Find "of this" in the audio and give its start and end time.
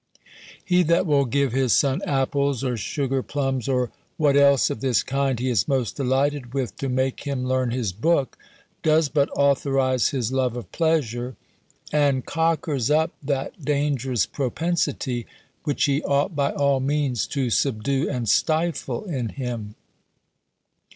4.71-5.03